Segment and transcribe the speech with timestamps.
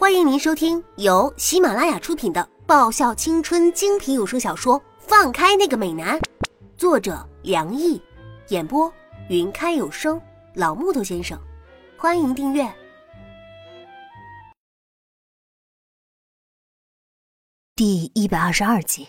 [0.00, 6.18] 欢迎您收听由喜马拉雅出品的爆笑青春精品有声小说《放开那个美男》，
[6.78, 8.00] 作者梁毅，
[8.48, 8.90] 演播
[9.28, 10.18] 云开有声
[10.54, 11.38] 老木头先生。
[11.98, 12.66] 欢迎订阅
[17.76, 19.06] 第一百二十二集。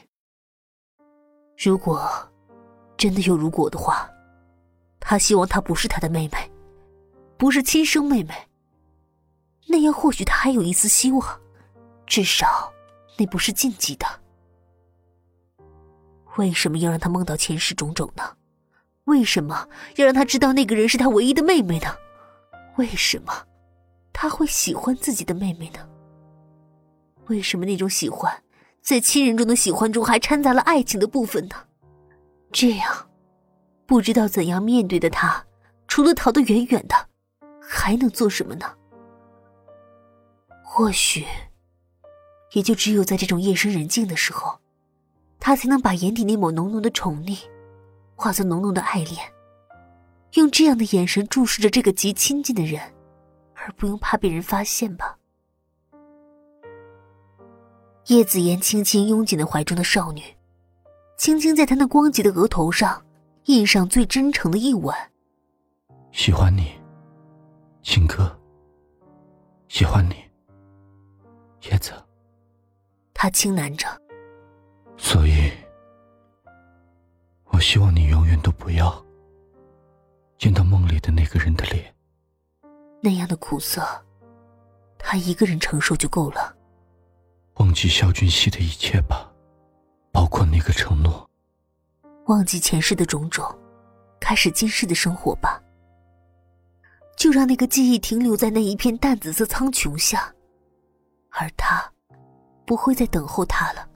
[1.58, 2.06] 如果
[2.98, 4.10] 真的有如果的话，
[5.00, 6.52] 他希望她不是他的妹妹，
[7.38, 8.36] 不是亲生妹妹。
[9.68, 11.40] 那样或许他还有一丝希望，
[12.06, 12.72] 至少
[13.18, 14.06] 那不是禁忌的。
[16.38, 18.24] 为什么要让他梦到前世种种呢？
[19.06, 21.96] 为什么要让他知道那个人是他唯一的妹妹呢？
[22.78, 23.46] 为什么
[24.14, 25.88] 他会喜欢自己的妹妹呢？
[27.28, 28.44] 为什么那种喜欢，
[28.82, 31.56] 在亲人中的喜欢中还掺杂了爱情的部分呢？
[32.52, 33.10] 这样，
[33.86, 35.46] 不知道怎样面对的他，
[35.88, 36.96] 除了逃得远远的，
[37.62, 38.66] 还能做什么呢？
[40.74, 41.26] 或许，
[42.54, 44.58] 也就只有在这种夜深人静的时候，
[45.38, 47.38] 他才能把眼底那抹浓浓的宠溺，
[48.16, 49.18] 化作浓浓的爱恋，
[50.36, 52.82] 用这样的眼神注视着这个极亲近的人，
[53.54, 55.18] 而不用怕被人发现吧。
[58.08, 60.24] 叶子言轻轻拥紧了怀中的少女，
[61.18, 63.06] 轻轻在她那光洁的额头上
[63.48, 64.96] 印上最真诚的一吻。
[66.14, 66.72] 喜欢你，
[67.84, 68.40] 亲哥。
[69.68, 70.21] 喜欢你。
[71.82, 71.94] 叶子，
[73.12, 73.88] 他轻喃着。
[74.98, 75.52] 所以，
[77.46, 79.04] 我希望你永远都不要
[80.38, 81.92] 见到梦里的那个人的脸。
[83.02, 83.82] 那样的苦涩，
[85.00, 86.56] 他一个人承受就够了。
[87.56, 89.32] 忘记肖俊熙的一切吧，
[90.12, 91.28] 包括那个承诺。
[92.28, 93.44] 忘记前世的种种，
[94.20, 95.60] 开始今世的生活吧。
[97.18, 100.34] 就让那个记忆停留在那一片淡紫色苍穹下。
[101.32, 101.92] 而他
[102.66, 103.88] 不会再等候他了。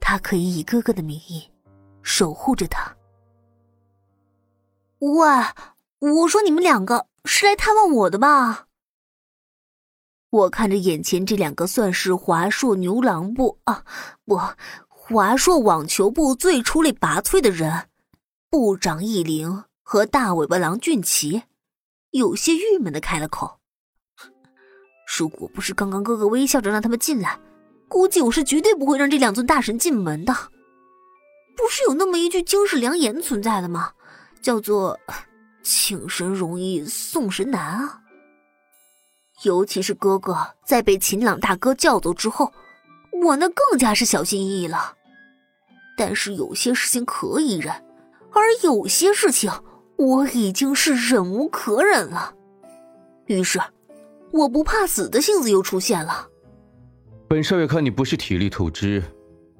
[0.00, 1.48] 他可以以哥哥的名义
[2.02, 2.96] 守护着他。
[4.98, 5.28] 喂，
[5.98, 8.66] 我说你们两个是来探望我的吧？
[10.30, 13.84] 我看着眼前这两个算是华硕牛郎部啊，
[14.24, 14.40] 不，
[14.88, 17.88] 华硕网球部最出类拔萃的人，
[18.48, 21.42] 部长易灵和大尾巴狼俊奇，
[22.10, 23.60] 有些郁闷的开了口。
[25.18, 27.38] 如果不是刚刚哥哥微笑着让他们进来，
[27.86, 30.32] 估计我是绝对不会让这两尊大神进门的。
[31.54, 33.92] 不是有那么一句经世良言存在的吗？
[34.40, 34.98] 叫做
[35.62, 38.00] “请神容易送神难”啊。
[39.42, 40.34] 尤其是哥哥
[40.64, 42.50] 在被秦朗大哥叫走之后，
[43.22, 44.96] 我那更加是小心翼翼了。
[45.94, 47.70] 但是有些事情可以忍，
[48.32, 49.52] 而有些事情
[49.98, 52.34] 我已经是忍无可忍了。
[53.26, 53.60] 于是。
[54.32, 56.26] 我不怕死的性子又出现了。
[57.28, 59.02] 本少爷看你不是体力透支，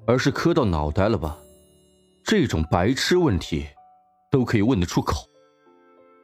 [0.06, 1.38] 而是磕到脑袋了吧？
[2.24, 3.66] 这种白痴问题，
[4.30, 5.28] 都可以问得出口。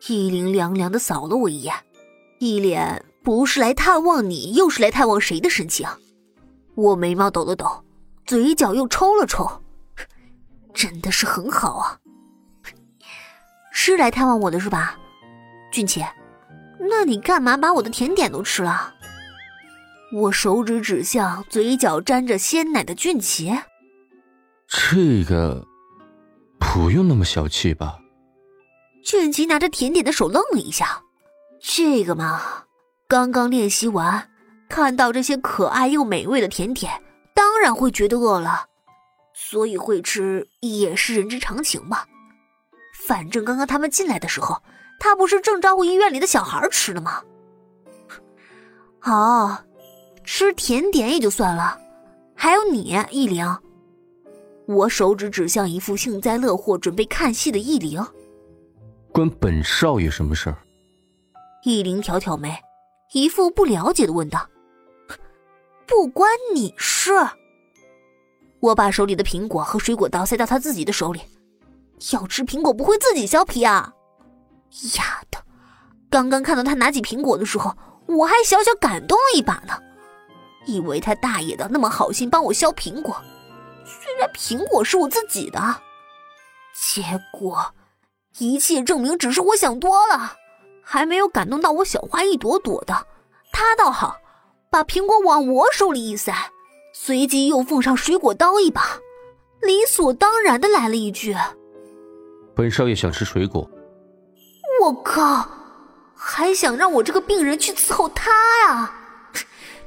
[0.08, 1.74] 依琳凉凉的扫了我一眼，
[2.38, 5.86] 一脸不是来探望你，又是来探望谁的神情。
[6.74, 7.66] 我眉毛抖了抖，
[8.24, 9.50] 嘴角又抽了抽，
[10.72, 11.98] 真的是很好啊。
[13.72, 14.96] 是来探望我的是吧，
[15.72, 16.06] 俊杰？
[16.88, 18.94] 那你干嘛把我的甜点都吃了？
[20.10, 23.52] 我手指指向嘴角沾着鲜奶的俊奇。
[24.66, 25.66] 这个
[26.58, 27.98] 不用那么小气吧？
[29.04, 31.02] 俊奇拿着甜点的手愣了一下。
[31.60, 32.64] 这个嘛，
[33.06, 34.30] 刚刚练习完，
[34.68, 37.02] 看到这些可爱又美味的甜点，
[37.34, 38.64] 当然会觉得饿了，
[39.34, 42.06] 所以会吃也是人之常情吧。
[43.06, 44.62] 反正刚刚他们进来的时候。
[44.98, 47.22] 他不是正招呼医院里的小孩吃的吗？
[48.98, 49.62] 好，
[50.24, 51.78] 吃甜点也就算了，
[52.34, 53.58] 还有你，易灵。
[54.66, 58.04] 我手指指向一副幸灾乐祸、准备看戏的易灵。
[59.12, 60.58] 关本少爷什么事儿？
[61.62, 62.54] 易灵挑挑眉，
[63.12, 64.46] 一副不了解的问道
[65.86, 67.12] ：“不关你事。”
[68.60, 71.20] 我把手里的苹果和水果刀塞到他自己的手里。
[72.12, 73.92] 要吃苹果不会自己削皮啊？
[74.96, 75.38] 丫的！
[76.10, 77.76] 刚刚看到他拿起苹果的时候，
[78.06, 79.78] 我还小小感动了一把呢，
[80.66, 83.20] 以为他大爷的那么好心帮我削苹果，
[83.84, 85.60] 虽然苹果是我自己的，
[86.74, 87.02] 结
[87.32, 87.74] 果
[88.38, 90.32] 一切证明只是我想多了，
[90.82, 93.06] 还没有感动到我小花一朵朵的，
[93.52, 94.16] 他倒好，
[94.70, 96.32] 把苹果往我手里一塞，
[96.94, 98.98] 随即又奉上水果刀一把，
[99.60, 101.36] 理所当然的来了一句
[102.56, 103.68] ：“本少爷想吃水果。”
[104.82, 105.48] 我靠！
[106.14, 108.30] 还想让我这个病人去伺候他
[108.66, 108.94] 呀？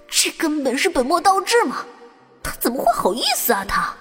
[0.07, 1.85] 这根本是本末倒置嘛！
[2.43, 3.65] 他怎么会好意思啊？
[3.65, 3.95] 他。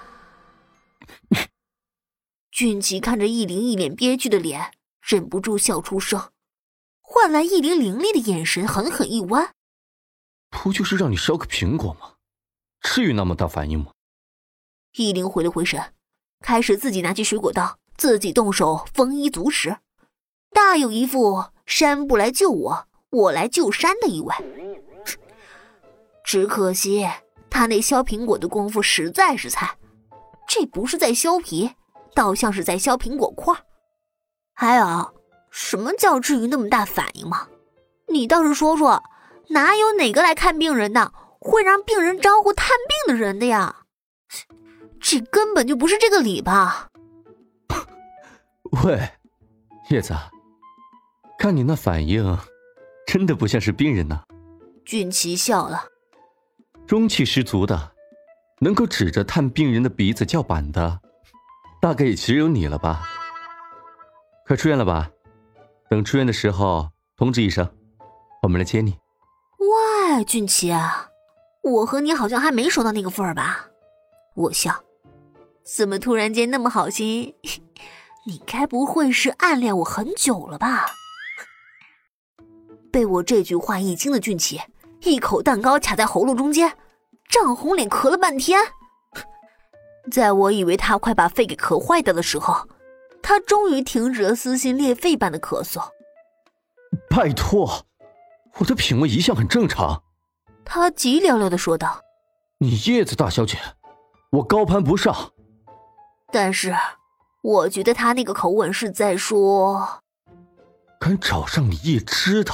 [2.51, 4.71] 俊奇看着易灵一脸憋屈的脸，
[5.01, 6.31] 忍不住笑出声，
[6.99, 9.53] 换来易灵凌厉的眼神，狠狠一弯
[10.51, 12.13] ：“不就是让你削个苹果吗？
[12.81, 13.91] 至于那么大反应吗？”
[14.93, 15.93] 易灵回了回神，
[16.41, 19.77] 开始自己拿起水果刀，自己动手丰衣足食，
[20.53, 24.33] 大有一副山不来救我，我来救山的意味。
[26.23, 27.09] 只可惜
[27.49, 29.77] 他那削苹果的功夫实在是菜，
[30.47, 31.71] 这不是在削皮。
[32.13, 33.55] 倒像是在削苹果块
[34.53, 35.13] 还有，
[35.49, 37.47] 什么叫至于那么大反应吗？
[38.09, 39.01] 你倒是说说，
[39.47, 43.83] 哪有哪个来看病人的会让病人招呼探病的人的呀？
[44.99, 46.89] 这根本就不是这个理吧？
[48.83, 49.09] 喂，
[49.89, 50.13] 叶子，
[51.41, 52.37] 看你那反应，
[53.07, 54.21] 真的不像是病人呢。
[54.85, 55.85] 俊奇笑了，
[56.85, 57.93] 中气十足的，
[58.59, 60.99] 能够指着探病人的鼻子叫板的。
[61.81, 63.01] 大概也只有你了吧？
[64.45, 65.09] 快出院了吧？
[65.89, 67.67] 等出院的时候通知一声，
[68.43, 68.99] 我们来接你。
[69.57, 70.71] 喂，俊奇，
[71.63, 73.65] 我和你好像还没熟到那个份儿吧？
[74.35, 74.83] 我笑，
[75.63, 77.33] 怎么突然间那么好心？
[78.27, 80.85] 你该不会是暗恋我很久了吧？
[82.91, 84.61] 被我这句话一惊的俊奇，
[85.01, 86.77] 一口蛋糕卡在喉咙中间，
[87.29, 88.59] 涨红脸咳了半天。
[90.11, 92.67] 在我以为他快把肺给咳坏掉的时候，
[93.21, 95.81] 他终于停止了撕心裂肺般的咳嗽。
[97.09, 97.85] 拜托，
[98.57, 100.03] 我的品味一向很正常。
[100.65, 102.01] 他急寥寥的说道
[102.59, 103.57] ：“你叶子大小姐，
[104.31, 105.31] 我高攀不上。”
[106.31, 106.73] 但是，
[107.41, 110.01] 我觉得他那个口吻是在说
[110.99, 112.51] ：“敢找上你叶芝的，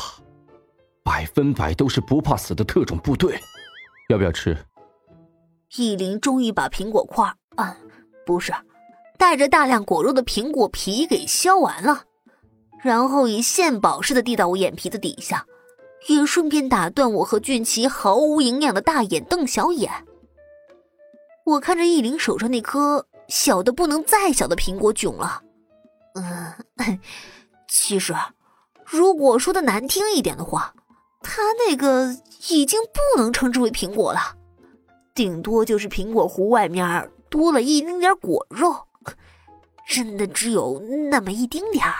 [1.07, 3.39] 百分百都是不怕死的特种部队。
[4.09, 4.57] 要不要吃？”
[5.77, 7.77] 易林终于把苹果块，啊，
[8.25, 8.53] 不是，
[9.17, 12.03] 带着大量果肉的苹果皮给削完了，
[12.83, 15.45] 然后以献宝似的递到我眼皮子底下，
[16.09, 19.89] 也顺便打断我和俊奇毫无营养的大眼瞪小眼。
[21.45, 25.41] 我看着易林手上那颗小的不能再小的苹果囧了，
[26.15, 26.99] 嗯，
[27.69, 28.13] 其实，
[28.83, 30.73] 如果说的难听一点的话，
[31.21, 32.15] 他那个
[32.49, 34.19] 已经不能称之为苹果了。
[35.13, 38.87] 顶多就是苹果核外面多了一丁点果肉，
[39.87, 40.79] 真的只有
[41.09, 41.93] 那么一丁点儿。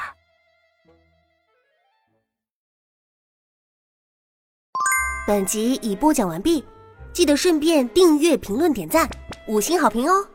[5.28, 6.64] 本集已播讲完毕，
[7.12, 9.10] 记得顺便订阅、评论、点赞、
[9.48, 10.26] 五星好评哦！